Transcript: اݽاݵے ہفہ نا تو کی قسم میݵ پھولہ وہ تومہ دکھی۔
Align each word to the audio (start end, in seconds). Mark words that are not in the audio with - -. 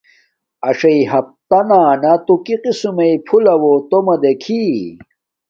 اݽاݵے 0.67 1.03
ہفہ 1.11 1.59
نا 2.01 2.13
تو 2.25 2.35
کی 2.45 2.55
قسم 2.63 2.91
میݵ 2.97 3.13
پھولہ 3.25 3.55
وہ 3.61 3.73
تومہ 3.89 4.15
دکھی۔ 4.23 4.63